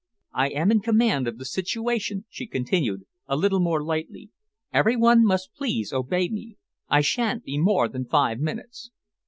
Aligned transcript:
"I 0.33 0.49
am 0.49 0.71
in 0.71 0.79
command 0.79 1.27
of 1.27 1.37
the 1.37 1.45
situation," 1.45 2.25
she 2.27 2.47
continued, 2.47 3.03
a 3.27 3.35
little 3.37 3.59
more 3.59 3.83
lightly. 3.83 4.31
"Every 4.73 4.95
one 4.95 5.23
must 5.23 5.53
please 5.53 5.93
obey 5.93 6.27
me. 6.27 6.57
I 6.89 7.01
shan't 7.01 7.43
be 7.43 7.59
more 7.59 7.87
than 7.87 8.05
five 8.05 8.39
minutes." 8.39 8.89